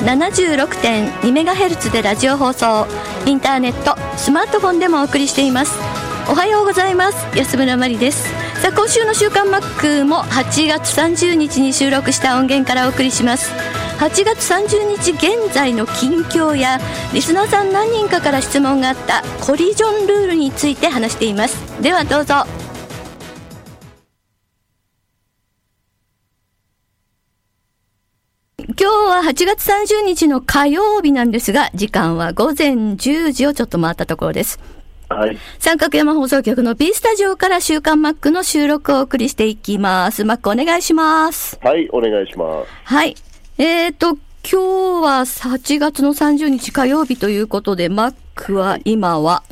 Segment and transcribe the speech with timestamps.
[0.00, 2.86] 76.2MHz でラジオ放送。
[3.26, 5.76] インターネットスマートフォンでもお送りしています。
[6.30, 7.16] おはようございます。
[7.36, 8.28] 安村麻里です。
[8.60, 13.52] さあ今週の週刊マックも8月30日に収録した音源からお送りします。
[13.98, 16.78] 8月30日現在の近況や
[17.12, 21.56] リスナーさん何人かから質問があったコリジョンルールについて話しています。
[21.82, 22.44] ではどうぞ。
[29.28, 34.58] 8月30日の火曜日なんですが、時間は午前10時をちょっと回ったところです。
[35.10, 35.36] はい。
[35.58, 40.24] 三角山放送局の B スタジオから週刊マックの収録をお送りしていきます。
[40.24, 41.60] マックお願いします。
[41.62, 42.70] はい、お願いします。
[42.84, 43.16] はい。
[43.58, 44.16] えーと、
[44.50, 49.42] 今日は8月の30日火曜日ということで、マックは今は？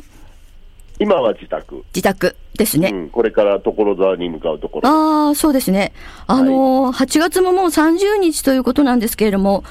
[0.97, 1.83] 今は自宅。
[1.93, 2.89] 自宅ですね。
[2.93, 4.89] うん、これから所沢に向かうところ。
[4.89, 5.93] ああ、そうですね。
[6.25, 9.63] あのー、8月ももう30日ということなんですけれども、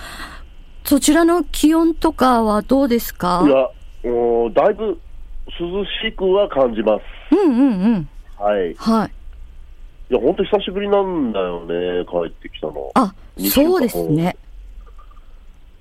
[0.84, 3.44] そちらの気温とかはどうですか？
[3.46, 4.98] いや、おだいぶ
[5.60, 7.34] 涼しくは感じます。
[7.34, 7.62] うんうんう
[7.98, 8.08] ん。
[8.38, 8.70] はい。
[8.70, 9.10] いはい。
[10.14, 12.90] や、本当久しぶりなんだよね、帰ってきたの。
[12.94, 14.36] あ、そうですね。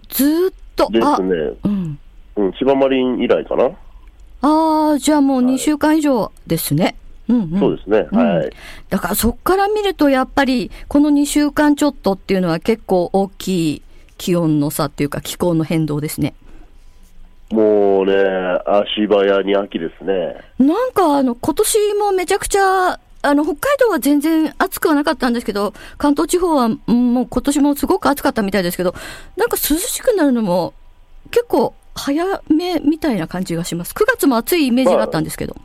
[0.09, 1.58] ずーっと、あです、ね。
[1.63, 2.00] うん。
[2.38, 3.69] うん、千葉マリン以来かな。
[4.41, 6.96] ああ、じゃあもう2週間以上ですね。
[7.28, 7.59] うんうん。
[7.59, 8.08] そうですね。
[8.12, 8.52] うんはい。
[8.90, 13.81] だからそっから見るとやっぱりこの2週間ちょっとっていうのは結構大きい
[14.18, 16.34] 気温の差っていうか気候の変動ですね。
[17.52, 18.14] もうね、
[18.66, 20.35] 足早に秋ですね。
[20.58, 28.94] なんかあの今年もめちゃくちゃあの北海道は全然暑くはなかったんですけど関東地方はうんもう今年もすごく暑かったみたいですけど
[29.35, 30.74] なんか涼しくなるのも
[31.31, 33.94] 結構早めみたいな感じがします。
[33.94, 35.56] 9月も暑いイメージがあったんですけど。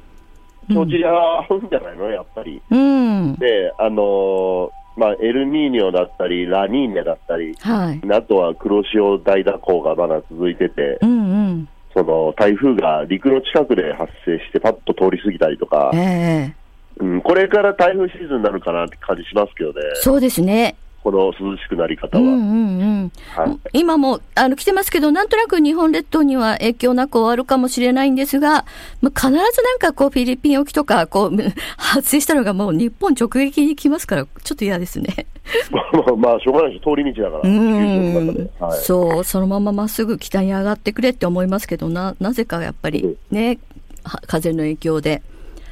[0.75, 2.60] そちら合うんじゃないの、やっぱり。
[2.70, 3.34] うん。
[3.36, 8.00] で、あのーまあ、エルニーニョだったり、ラニーニャだったり、はい。
[8.12, 11.14] あとは黒潮大蛇行がまだ続いてて、うんう
[11.53, 11.69] ん。
[11.94, 16.54] その台風が陸の近くで発生して、パッと通り過ぎたりとかえ、え
[16.98, 20.76] うん、これから台風シーズンになるかなって感じしますけどね、そうですね。
[21.03, 22.22] この涼しくなり方は。
[22.22, 23.12] うんうんうん。
[23.34, 28.65] はい今もあの来てますけど、なんとなく日本列島には影響なく終わるかもしれないんですが、
[29.00, 31.37] まあ、必ずなんかこうフィリピン沖とかこう
[31.77, 35.27] 発生したのがもう日本直撃に来ますから、ちょっと嫌ですね。
[35.71, 38.50] まあ、まあ、しょうがないです、通り道だから、うんで。
[38.61, 43.59] はい、そう、そのまままっすぐ北に上がってくれって思いますけど、な、なぜかやっぱりね、
[44.05, 45.22] は風の影響で、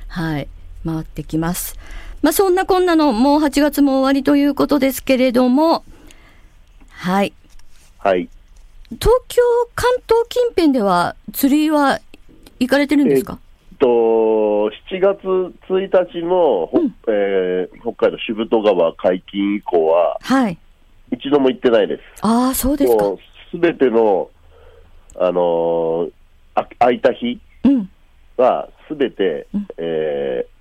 [0.08, 0.48] はい、
[0.84, 1.76] 回ってきます。
[2.22, 5.84] まあそんなこんなの、もう8月も終わりということですけれども、
[6.90, 7.32] はい。
[7.98, 8.28] はい。
[8.90, 9.42] 東京、
[9.74, 12.00] 関東近辺では釣りは
[12.58, 13.38] 行かれてるんですか？
[13.78, 13.86] と
[14.90, 15.18] 7月
[15.68, 20.58] 1日の、ほえー北海道渋戸川解禁以降は、はい。
[21.12, 22.02] 一度も行ってないです。
[22.22, 23.04] ああ、そうですか。
[23.52, 24.28] すべての、
[25.20, 26.12] あのー
[26.56, 27.88] あ空いた日うん。
[28.36, 30.57] は、すべて、うんえー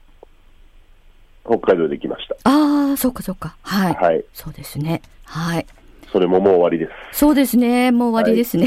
[1.47, 2.35] 北海道で来ました。
[2.43, 3.55] ああ、そうかそうか。
[3.61, 3.93] はい。
[3.95, 4.23] はい。
[4.33, 5.01] そうですね。
[5.23, 5.65] はい。
[6.11, 7.19] それももう終わりです。
[7.19, 7.91] そうですね。
[7.91, 8.65] もう終わりですね。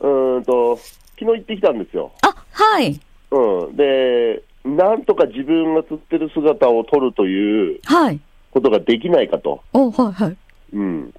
[0.00, 0.76] うーんと、
[1.18, 2.12] 昨日行ってきたんですよ。
[2.22, 3.00] あ、はい。
[3.30, 3.76] うん。
[3.76, 8.20] で、なんとか自分が釣ってる姿を撮るというはい。
[8.50, 9.62] ことができないかと。
[9.72, 10.36] おはいはい。
[10.72, 11.14] うん。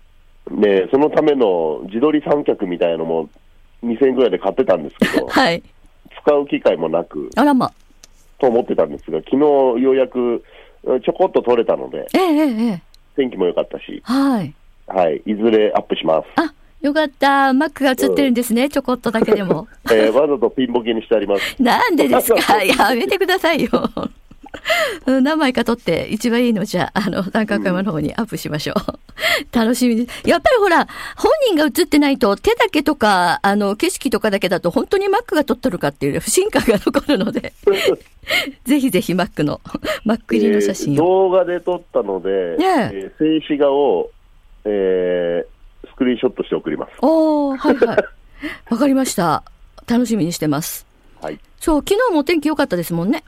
[0.52, 3.30] で、そのための自撮り三脚みたいのも
[3.84, 5.62] 2000円ぐらいで買ってたんですけど、 はい。
[6.24, 7.72] 使う機会もなく、あらま。
[8.40, 10.44] と思ってたんですが、昨日ようやく
[10.84, 12.82] うんちょこっと撮れたので、えええ。
[13.16, 14.54] 天気も良かったし、はい。
[14.88, 16.28] はい、いずれアップします。
[16.40, 17.52] あ、よかった。
[17.54, 18.70] マックが映ってるんですね。
[18.70, 19.68] ちょこっとだけでも。
[19.92, 21.62] えーわざとピンボケにしてあります。
[21.62, 22.64] なんでですか？
[22.64, 23.70] やめてくださいよ。
[25.06, 29.56] うん何枚か撮って一番いいのじゃあ、あの、三角山の方にアップしましょう。
[29.56, 30.28] 楽しみです。
[30.30, 37.54] やっぱりほら、本人が映ってないと手だけとか、あの、景色とかだけだと本当にマックが撮っとるかっていう不信感が残るので、
[38.66, 39.62] ぜひぜひマックの、
[40.04, 41.06] マック入りの写真えーを。
[41.06, 44.10] 動画で撮ったので、ねえー静止画を、
[44.66, 45.58] えー
[45.90, 46.92] スクリーンショットして送ります。
[47.02, 47.98] おー、はいはい。
[48.70, 49.44] わかりました。
[49.88, 50.86] 楽しみにしてます。
[51.22, 51.40] はい。
[51.60, 53.24] そう、昨日もお天気良かったですもんね。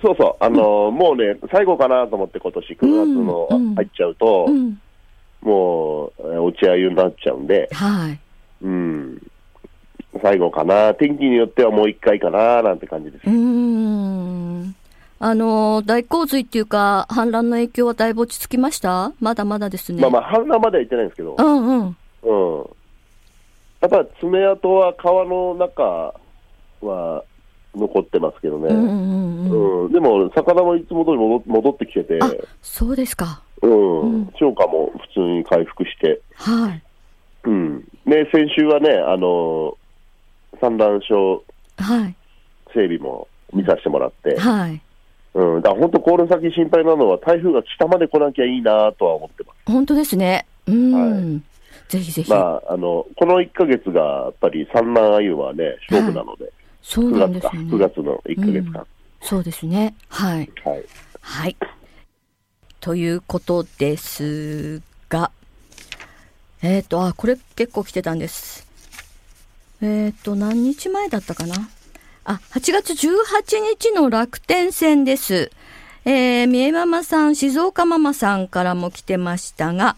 [0.00, 4.80] そうそう、あのーもうね、最後かなと思って今年9月のうんうん入っちゃうと、うん。
[5.42, 8.18] もう、えー落ち合いになっちゃうんで、はい。
[8.62, 9.22] うん。
[10.22, 10.94] 最後かな。
[10.94, 13.30] 天気によってはもう一回かな、なんて感じですう。
[13.30, 14.74] ーん。
[15.18, 19.12] あの、大洪水っていうか、氾濫の影響はだいぶ落ち着きました？
[19.20, 20.00] まだまだですね。
[20.02, 21.96] まあまあ、氾濫までは行ってないんですけど、うんうん。
[22.22, 22.66] うん。
[23.80, 26.14] やっぱ爪痕は川の中
[26.82, 27.24] は
[27.74, 28.68] 残ってますけどね。
[28.74, 32.30] うんでも、魚もいつも通り戻戻ってきてて、あ、
[32.62, 33.42] そうですか。
[33.60, 36.82] うん、うん消化も普通に回復して、はい。
[37.44, 37.80] うん。
[38.06, 39.76] で、先週はね、あの、
[40.60, 41.42] 産卵床
[41.82, 42.14] はい。
[42.74, 44.80] 整備も見させてもらって、はい。
[45.34, 49.58] うん、だから本当、この先心配なのは、台風が北まで来なきゃいいなとは思ってます。
[49.66, 50.46] 本当ですね。
[50.66, 51.34] うん。
[51.34, 51.40] は
[51.88, 52.30] ぜひぜひ。
[52.30, 57.58] まあ、あの、この1ヶ月が、やっぱり産卵アユはね、勝負なので、そう9月か、なんですよね。
[57.72, 58.86] 9月の1ヶ月間。
[59.22, 59.94] そうですね。
[60.08, 60.50] はい。
[60.64, 60.84] はい。
[61.20, 61.56] はい。
[62.80, 65.30] ということですが、
[66.62, 68.66] えっ、と、あ、これ結構来てたんです。
[69.80, 71.68] えっ、と、何日前だったかな？
[72.24, 75.50] あ、8月18日の楽天戦です。
[76.04, 79.96] えー、三重ママさん、静岡ママさんからも来てましたが、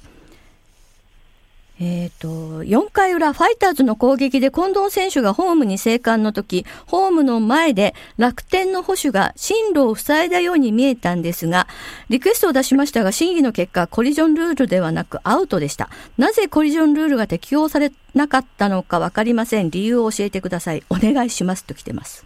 [1.86, 2.28] えっ、と、
[2.62, 11.66] 4回裏、ファイターズの攻撃で近藤選手がホームに生還の時、ホームの前で楽天の保守が進路を塞いだように見えたんですが、
[12.08, 15.90] リクエストを出しましたが、審議の結果、コリジョンルールではなくアウトでした。
[16.16, 19.68] なぜコリジョンルールが適用されなかったのかわかりません。
[19.68, 20.82] 理由を教えてください。
[20.88, 22.24] お願いしますと来てます。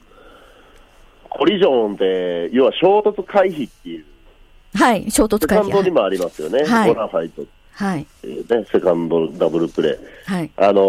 [1.31, 4.05] コリジョンって、要は衝突回避っていう、
[4.75, 5.63] はい、衝突セ回避。
[5.63, 7.58] カンドにもありますよね、はいボナファイトはい、って
[7.99, 8.07] い。
[8.25, 10.33] うね、セカンドダブルプレー。
[10.33, 10.83] はい、あの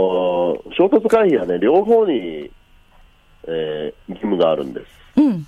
[0.56, 2.50] ー衝突回避はね、両方に、
[3.48, 4.86] えー義務があるんです。
[5.18, 5.48] うん、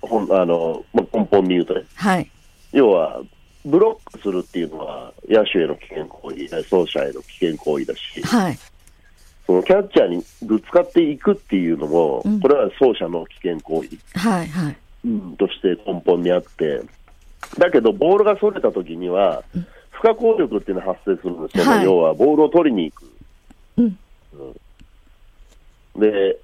[0.00, 1.84] ほんあのま根本に言うとね。
[1.94, 2.30] はい、
[2.72, 3.20] 要は、
[3.64, 8.58] ブロックするっていうのは、野手への危険行為、走者への危険行為だし、はい、
[9.46, 12.40] そのキャッチャーにぶつかっていくっていうのも、うん。
[12.40, 13.88] これは走者の危険行為、
[14.18, 14.76] はい、はい。
[15.38, 16.82] として根本にあって、
[17.58, 19.42] だけど、ボールがそれた時には、
[20.00, 23.04] 不可抗力っていうのが発生するんですよ、はい要はボールを取りに行く。
[23.76, 23.98] うん、
[26.00, 26.38] で、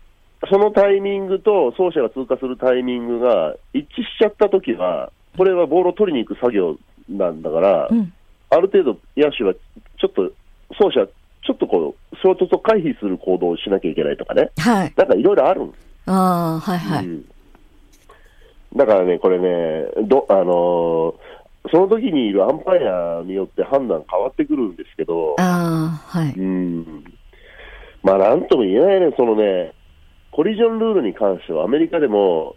[0.50, 6.76] そのタイミングと走者が通過するタイミングが一致しちゃったときは、これはボールを取りに行く作業
[7.08, 8.12] なんだから、うん、
[8.50, 10.30] ある程度、野手はちょっと、
[10.74, 14.92] 走者、ちょっとこう、衝突を回避する行動をしなきゃいけないとかね、はい。
[14.96, 15.80] なんかいろいろあるんです。
[16.06, 16.12] あ
[16.56, 17.06] あ、はい、はい。
[17.06, 17.24] うん
[18.74, 21.14] だからね、これね、どあのー
[21.70, 26.32] その時にいるアンパイアによって判断変わってくるんですけど、ああ、はい。
[26.32, 27.04] うん、
[28.02, 29.72] まあ、なんとも言えないね、そのね、
[30.30, 32.56] コリジョンルールに関しては、アメリカでも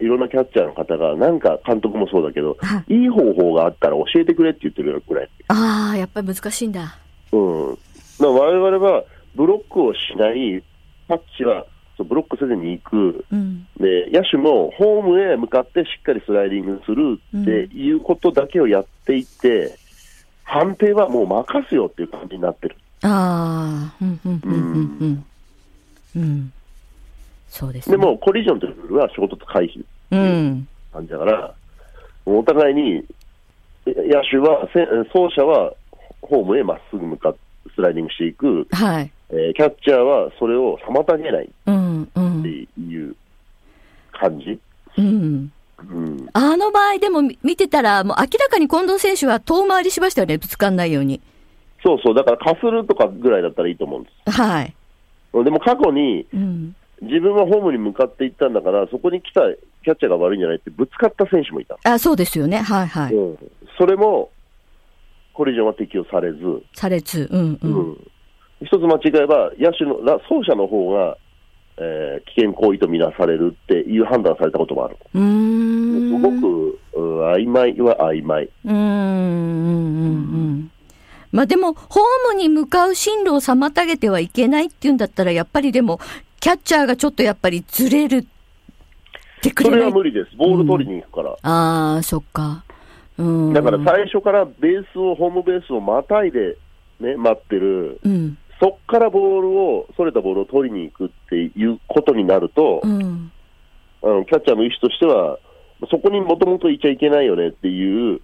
[0.00, 5.30] いろんなキャッチャーの方が、なんか監督もそうだけど、はいい方法があったら教えてくれって言ってるくらい。
[5.48, 6.98] ああ、やっぱり難しいんだ。
[7.30, 10.62] うん、我々はブロックをしない、
[11.08, 11.64] タッチは
[12.04, 19.76] ブロックせずに行く、うん、で野手もホームへ向かってしっかりスライディングするっていうことだけをやっていって、
[20.44, 22.76] 判定はもう任すよっていう感じになってる。
[23.02, 25.24] ああ、うん、うん、うん、うん、うん。
[26.16, 26.52] うん。
[27.48, 27.96] そうですね。
[27.96, 30.68] でも、コリジョンというルールは衝突回避うん。
[30.92, 31.54] 感じだから、
[32.26, 33.04] お互いに、
[33.86, 35.72] え野手は、せ走者は
[36.20, 37.40] ホームへまっすぐ向かって
[37.74, 39.10] スライディングしていく、はい。
[39.32, 42.02] えーキャッチャーはそれを妨げないってん。
[42.78, 43.16] いう
[44.12, 44.58] 感じ。
[44.98, 45.52] うん。
[45.80, 51.20] うん、あの場合でも見見てたら、もう明らかに近藤選手は遠回りしましたよね、ぶつかんないように。
[51.82, 54.74] そうそう、だからかするとかぐらいだったらいいと思うんではい。
[55.34, 55.42] す。
[55.44, 56.76] でも過去に、うん。
[57.00, 59.40] 自分はホームに向かっていったんだから、そこに来た
[59.82, 61.76] キャッチャーが悪いんじゃないってぶつかった選手もいた。
[61.82, 62.58] あ、そうですよね。
[62.58, 63.14] はいはい。
[63.14, 63.38] うん、
[63.76, 64.30] それも、
[65.32, 66.38] コリジョンは適用されず、
[66.74, 67.58] されず、うんう。
[67.62, 67.98] うんん
[68.64, 71.16] 一つ間違えば、野手の、ら走者の方が、
[71.78, 74.96] えー危険行為とみなされるっていう判断されたこともある。
[75.14, 76.10] うーん。
[76.10, 78.44] すごく、うん曖昧は曖昧。
[78.44, 80.70] うーん、うん、うん、うん。
[81.30, 85.98] まあでも、ホームに向かう進路を妨げてはいけないっていうんだったら、やっぱりでも、
[86.40, 88.24] キャッチャーがちょっとやっぱりずれるっ
[89.40, 89.80] てくれない？
[89.80, 90.36] それは無理です。
[90.36, 91.30] ボール取りに行くから。
[91.42, 92.64] ああ、そっか。
[93.16, 93.52] うん。
[93.54, 96.58] だから最初からベースを、ホームベースをまたいで、
[97.00, 98.36] ね、待ってる、うん。
[98.62, 103.32] そっからボールを、それたボールを取りに行くっていうことになると、うん。
[104.04, 105.38] あのキャッチャーの意思としては、
[105.90, 108.20] そこにもともといちゃいけないよねっていう、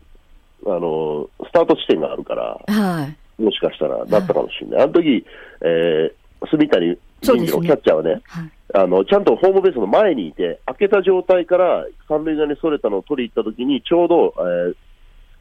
[0.65, 3.43] あの、スタート地点があるから、はい。
[3.43, 4.83] もしかしたらなったかもしれない。
[4.83, 5.27] あの時、
[5.61, 8.51] えー、住谷銀次郎キャッチャーはね、はい。
[8.75, 14.75] あの、ちゃんとホームベースの前にいて、開けた状態から三塁側にそれたのを取りに行った時に、ちょうど、えー、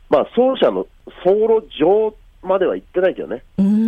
[0.09, 0.87] まあ、走者の
[1.23, 3.43] 走路上までは行ってないけどね。
[3.59, 3.86] うーん。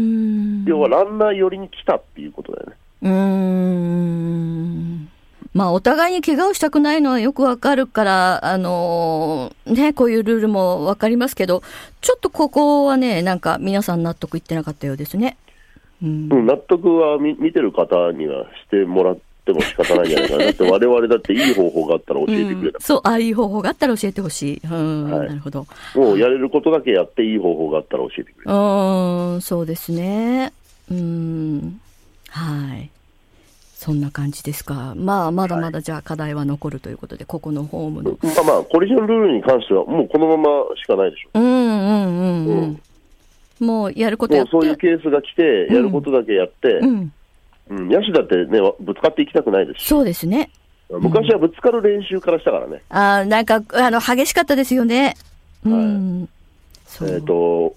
[0.69, 2.75] 要はランナー寄りに来たっていうことだよね。
[3.01, 5.09] うーん。
[5.53, 11.63] まあ、お互いに怪我をしたくないのはよくわかるから、あのーね、こういうルールもわかりますけど、
[12.01, 15.37] ちょっとここはね、なんか皆さん納得いってなかったようですね。
[16.03, 16.29] うん。
[16.31, 20.43] うん、納得は見見てる方にはしてもらっても仕方ないんじゃないかな。
[20.45, 22.77] だって我々だっていい方法があったら教えてくれた。
[22.77, 24.61] うんそう、ああいう方法があったら教えてほしい。
[24.63, 25.65] うん、はいなるほど。
[25.95, 28.49] もうやれることだけやっていい方法があったら教えてくれう。
[28.49, 30.53] ーん、そうですね。
[30.91, 31.81] うん。
[32.29, 32.89] はい。
[33.75, 34.93] そんな感じですか。
[34.95, 38.17] まあ、まだまだじゃあ課題は残るということで、ここのホームの。
[38.21, 41.29] まあまあ、コリジョンルールに関しては、もうこのまましかないでしょ。
[41.33, 42.81] うんうんうん
[43.59, 43.65] うん。
[43.65, 47.13] もうやることやそういうケースが来て、やることだけやって、うん。
[47.69, 50.49] うん、野手だってね、ぶつかっていきたくないですし、そうですね。
[50.89, 55.15] 昔はぶつかる練習からしたからね、ああ、なんか、あの、激しかったですよね。
[55.63, 56.29] うん。
[56.85, 57.09] そう。
[57.09, 57.73] えっ、と、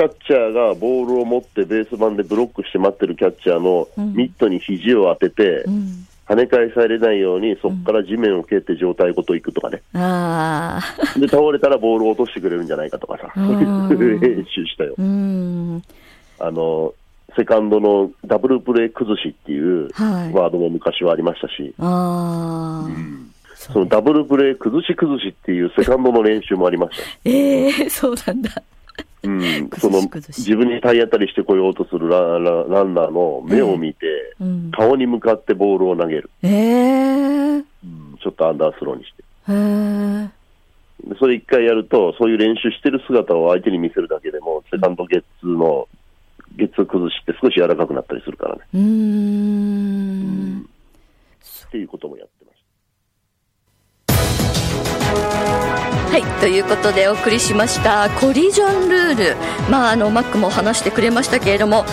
[0.00, 6.06] キャッチャーがボールを持ってベース板でブロックして待ってるキャッチャーのうんミットに肘を当てて、うん。
[6.26, 10.80] 跳ね返されないように、そこから地面を蹴って状態ごと行くとかね、あ
[11.16, 11.18] あ。
[11.18, 14.94] で倒れたらボールを落としてくれるんじゃないかとかさ、そ ういう練習したよ。
[14.96, 15.82] うん。
[16.38, 16.94] あの
[17.36, 20.32] セカンドのダブルプレー崩しっていうはい。
[20.32, 22.90] ワードも昔はありましたし、ああ。
[23.54, 27.02] そのダブルプレー崩し崩しっていうセカンドの練習もありました。
[27.24, 28.50] ええそうなんだ。
[29.22, 34.06] うん、その自分に体当たりしてこようとするララランナーの目を見て、
[34.40, 34.70] うん。
[34.70, 39.22] 顔に向かってボールを投げる、ええうんちょっとアンダースローにして。
[39.52, 40.30] へえ。
[41.08, 45.88] でそれ一回やると、そういう練習してる姿を相手に見せるだけでも、セカンドゲッツーの、
[46.56, 48.62] ゲッツー崩しって少し柔らかくなったりするからね。
[48.74, 50.66] うーん。
[51.66, 52.52] っていうこともやってま
[55.76, 55.79] し
[56.10, 59.36] はい、ということでお送りしましたコリジョンルール。
[59.70, 61.84] まあ、あの、マックも話してくれましたけれども、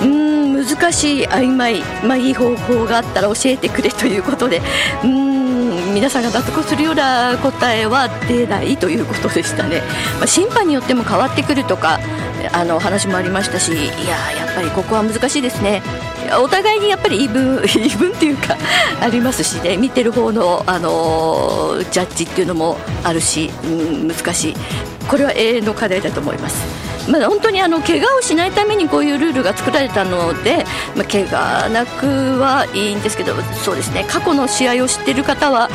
[0.00, 4.62] うん、難しい、曖昧、まあ、いい方法があったら教えてくれということで、
[5.02, 9.82] うん、皆さんが納得するような答えは出ないということでしたね。
[10.18, 11.98] まあ、審判によっても変わってくるとか、
[12.52, 13.82] あの、話もありましたし、いや、
[14.38, 15.82] やっぱりここは難しいですね。
[16.40, 18.56] お互いにやっぱり言い分言い分っていうか
[19.00, 19.76] ありますしね。
[19.76, 24.54] 見てる方の、あのジャッジっていうのもあるし、うん、難しい。
[25.08, 26.84] これは永遠の課題だと思います。
[27.10, 30.64] まあ、本当にあの怪我をしないためにこういうルールが作られたので、
[30.96, 32.06] まあ、怪我なく
[32.38, 34.06] はいいんですけどそうですね。
[34.08, 35.68] 過去の試合を知っている方は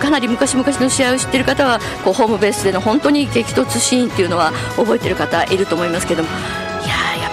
[0.00, 6.28] かなり昔々の試合を知っている方はこうホームベースでの本当に激突シーンっていうのは覚えている方いると思いますけども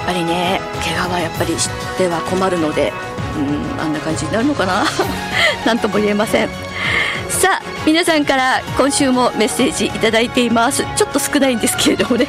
[0.03, 2.91] っぱりね怪我はやっぱりしては困るので、
[3.37, 4.83] うん、あんな感じになるのかな？
[5.65, 6.49] なんとも言えません。
[7.29, 10.85] さあ皆さんから今週もメッセージいただいています。
[10.95, 12.27] ちょっと少ないんですけれどもね。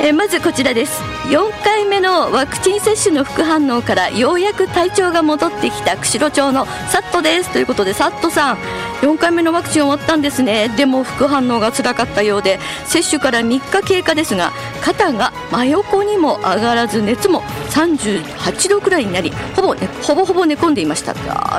[0.00, 1.15] えまずこちらです。
[1.28, 7.52] 4回目のワクチン接種の副反応からようやく体調が戻ってきた釧路町のサットです。
[7.52, 8.58] ということでサットさん
[9.02, 10.68] 4回目のワクチン終わったんですね。
[10.76, 14.52] でも副反応が辛かったようで接種から3日経過ですが
[14.82, 21.14] 肩が真横にも上がらず熱も38度くらいになりほぼ,、ね、ほぼほぼ寝込んでいました。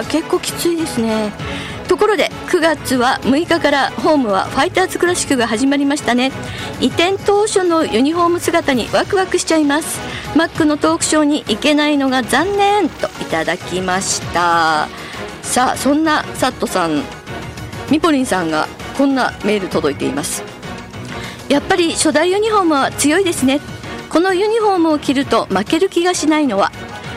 [0.09, 1.33] 結構きついですね。
[1.87, 6.31] ところで9月は6日からホームはファイターズクラシックが始まりましたね。
[6.79, 9.99] 移転当初のユニフォーム姿にワクワクしちゃいます。
[10.35, 14.87] マックのトークショーに行けないのが残念といただきました。
[15.41, 17.03] さあそんなサットさん
[17.89, 18.67] ミポリンさんが
[18.97, 20.43] こんなメール届いています。
[21.47, 23.61] やっぱり初代ユニフォームは強いですね。
[24.09, 26.71] このユニフォームを着ると負ける気がしないのは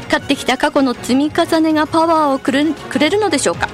[0.04, 3.68] 勝ってきた過去の積み重ねがパワーをくれるのでしょうか。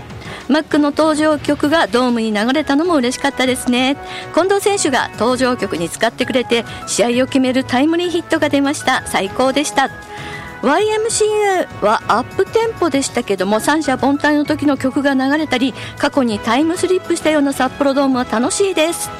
[0.48, 3.96] マックの登場曲がドームに流れたのも嬉しかったですね。
[4.34, 9.06] 近藤選手が登場曲に使ってくれて試合を決めるタイムリーヒットが出ました。
[9.06, 9.90] 最高でした。
[10.62, 19.10] YMCA はアップテンポでしたけども三者凡退の時の曲が流れたり過去にタイムスリップしたような札幌ドームは楽しいです。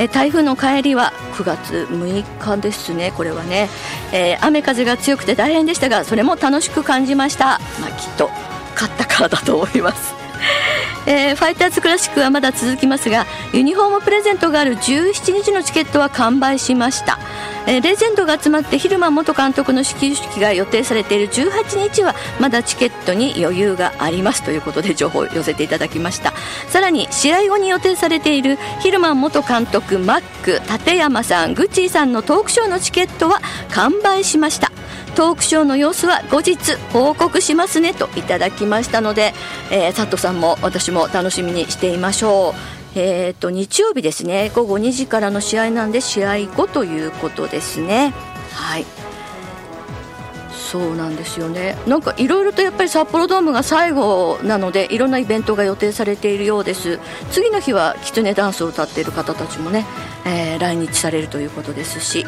[0.00, 3.68] え台風の帰りは9月6日ですねこれはね、
[4.12, 7.58] えー雨風が強くて大変でしたがそれも楽しく感じました。
[7.80, 8.30] まあきっと
[8.74, 10.17] 勝ったからだと思います。
[11.06, 17.18] えー、ファイターズクラシックはまだ続きますがユニフォームプレゼントがある17日のチケットは完売しました、
[17.66, 26.32] えー、レジェンドが集まってヒルマン元監督の始球式が予定されている18日はまだチケットに余裕がありますということで情報を寄せていただきました。
[26.68, 33.40] さらに試合後に予定されているヒルマン元監督マック立山さんグッチーさんのトークショーのチケットは
[33.70, 34.77] 完売しました。
[35.18, 39.34] トークショーの様子は後日報告しますねといただきましたので、
[39.72, 42.54] えー、佐藤さんも私も楽しみにしていましょ
[42.94, 42.98] う。
[43.00, 44.52] えーと、日曜日ですね。
[44.54, 48.14] 午後2時からの試合なんで試合後ということですね。
[48.52, 48.86] はい。
[50.52, 51.76] そうなんですよね。
[51.88, 57.00] なんかいろいろとやっぱり札幌ドームが最後なのでいろんなイベントが予定されているようです。
[57.32, 59.84] 次の日はきつねダンスを歌っている方たちもね、
[60.24, 62.24] えー、来日されるということですし。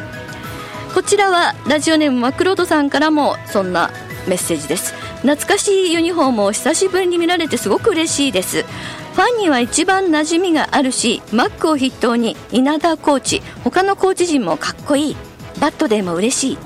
[0.93, 3.91] こちらはラジオネームマクロードさんからもそんな
[4.27, 4.93] メッセージです。
[5.21, 8.63] 懐かしいユニフォームを久しぶりに見られてすごく嬉しいです。
[8.63, 15.15] ファンには一番馴染みがあるしマックを筆頭に稲田コーチ他のコーチ陣もかっこいい。
[15.59, 16.57] バットでも嬉しい。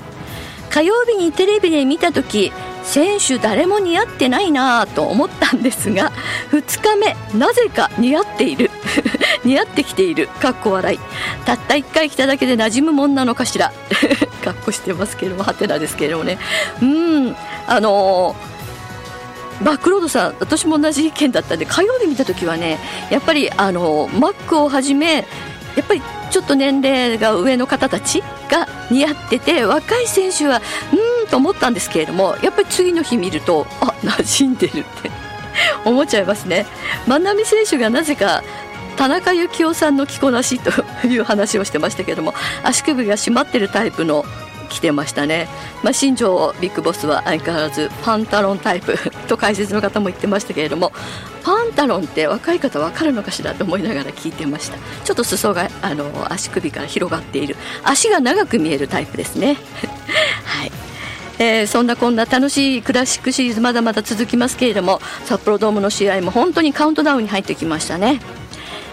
[0.70, 2.52] 火曜日にテレビで見た時
[2.86, 6.12] 選手誰も似合ってないなと思ったんですが
[6.50, 8.70] 2日目なぜか似合っている。
[9.44, 10.28] 似合ってきている。
[10.40, 10.98] かっこ笑い。
[11.44, 13.72] たった1回来ただけで馴染むもんなのかしら。
[14.42, 16.38] かっこしてますけどもはてなですけれどもね。
[16.80, 17.36] うん。
[17.66, 22.78] あのー、バックロードさん私も同じ意見だったんで火曜日見た時はね
[23.10, 25.22] やっぱりあのマックをはじめや
[25.82, 30.60] っぱりちょっと年齢が上の方たちが似合ってて若い選手は
[30.92, 32.12] うんと思ったんですけれど。
[32.12, 35.10] もやっぱり次の日見るとあ馴染んでるって
[35.84, 36.66] 思っちゃいますね。
[37.06, 38.42] 万波選手がなぜか
[38.96, 40.70] 田中幸雄さんの着こなしと
[41.06, 44.24] いう話をしてましたけども足首が締まってるタイプの
[44.70, 45.48] 着てましたね、
[45.82, 50.92] まあ、新庄ビッグボスは相変わらずパンタロンタイプ と解説の方も言ってましたけれども
[51.44, 54.78] パンタロンって若い方分かるのかしらと思いながら聞いてました。
[55.04, 57.56] ちょっと裾があの足首から広がっている。
[57.84, 59.56] 足が長く見えるタイプですね。
[59.80, 59.95] はい
[61.38, 68.20] えー、そんなこんな楽しいクラシックシリーズまだまだ続きますけれども札幌ドームの試合も本当にカウントダウンに入ってきましたね。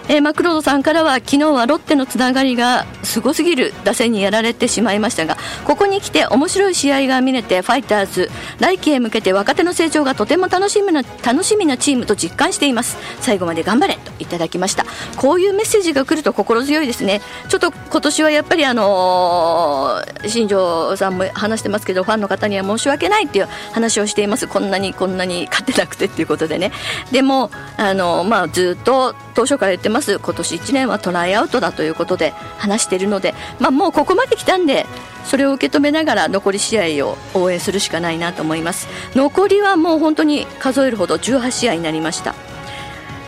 [0.10, 12.98] えー、マクロードさんからは昨日はロッテのつながりがすごすぎる打線にやられてしまいましたがここに来て面白い試合が見れてファイターズ来季へ向けて若手の成長がとても楽しみな楽しみなチームと実感しています。
[13.22, 14.86] 最後まで頑張れといただきました。
[15.18, 17.22] こういうメッセージが来ると心強いですね。
[17.50, 24.48] ちょっと今年はやっぱりあのー、新庄さんも話してますけどファンの方には申し訳ないっていう話をしています。
[24.48, 26.72] こんなにこんなに勝てなくてっていうことでね。
[27.12, 30.20] でもあのー、まあずっと当初から言ってます。
[30.20, 34.86] 今年1年はトライアウトだということで話しているので、まあ、もうここまで来たんで
[35.24, 38.88] それを受け止めながら残り試合を応援するしかないなと思います。
[39.16, 42.36] 残りはもう本当に数えるほど18試合になりました。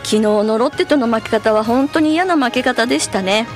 [0.03, 3.47] 昨日のロッテとの負け方は本当に嫌な負け方でしたね。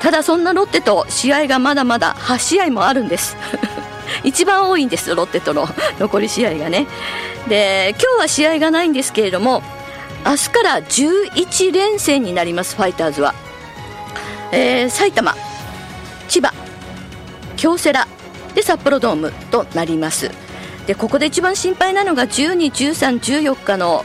[0.00, 3.36] ただそんなロッテと試合がまだまだ8試合もあるんです。
[4.24, 6.86] 一番多いんですロッテとの残り試合がね。
[7.48, 9.62] で今日は試合がないんですけれども
[10.24, 13.34] 明日から11連戦になりますファイターズは、
[14.52, 15.34] えー、埼玉
[16.28, 16.52] 千葉
[17.56, 18.06] 京セラ
[18.54, 20.30] で札幌ドームとなります。
[20.86, 24.04] でここで一番心配なのが12、13、14日の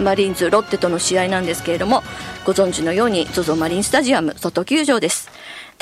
[0.00, 2.02] マリーンズロッテとの試合なんですけれども
[2.44, 5.33] ご存知のように ZOZO マリンスタジアム外球場です。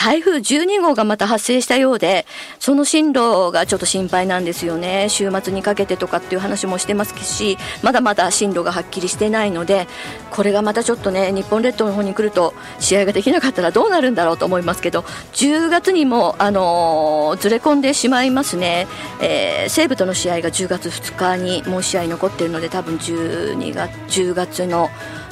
[0.03, 2.27] 台風12号がまた発生したようで、
[2.59, 5.07] その進路がちょっと心配なんですよね。
[5.09, 9.87] 週末にかけてとかっていう話もしてますし、まだまだ進路がはっきりしてないので、
[10.33, 18.89] これがまたちょっとね、日本列島の方に来ると、試合ができなかったらどうなるんだろうと思いますけど、10月にも、あのー、ずれ込んでしまいますね。
[19.21, 24.91] えー、西武との試合が10月2日にもう試合残ってるので、多分12月、10月の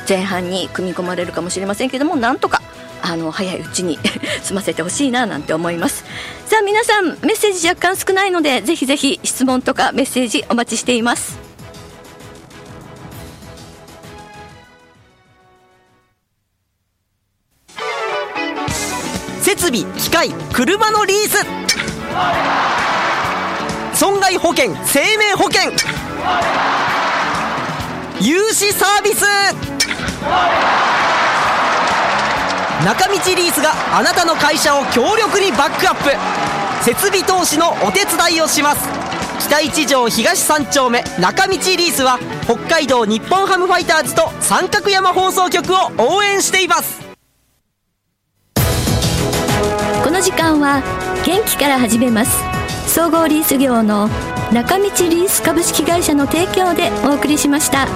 [0.09, 2.63] 前半に組み込まれるかもしれませんけども、なんとか
[3.03, 3.99] あの早いうちに
[4.43, 6.05] 済ませてほしいななんて思います。
[6.47, 11.39] さあ皆さんメッセージ若干少ないのでぜひぜひ質問とかメッセージお待ちしています。
[19.43, 21.45] 設備機械車のリース。
[23.95, 25.73] 損害保険生命保険。
[28.21, 29.25] 融資サービス。
[32.85, 36.11] 中道リースがあなたの会社を強力にバックアップ。
[36.83, 38.89] 設備投資のお手伝いをします。
[39.41, 47.01] 北一条東三丁目中道リースは北海道日本ハムファイターズと三角山放送局を応援しています。
[50.03, 50.83] この時間は
[51.27, 52.33] 元気から始めます。
[52.87, 54.09] 総合リース業の
[54.53, 57.87] 中道リース株式会社の提供でお送りしました。